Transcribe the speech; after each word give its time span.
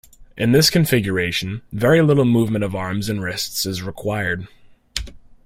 In 0.35 0.51
this 0.51 0.71
configuration, 0.71 1.61
very 1.71 2.01
little 2.01 2.25
movement 2.25 2.63
of 2.63 2.73
arms 2.73 3.07
and 3.07 3.21
wrists 3.21 3.67
is 3.67 3.83
required. 3.83 4.47